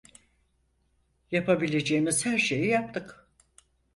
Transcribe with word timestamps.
Yapabileceğimiz 1.31 2.25
her 2.25 2.37
şeyi 2.37 2.67
yaptık. 2.67 3.27